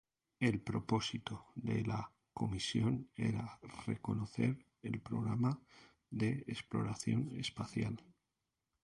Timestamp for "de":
1.53-1.83, 6.09-6.43